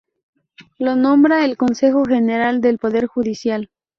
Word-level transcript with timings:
Lo 0.79 0.95
nombra 0.95 1.45
el 1.45 1.57
Consejo 1.57 2.05
General 2.05 2.59
del 2.59 2.79
Poder 2.79 3.05
Judicial. 3.05 3.69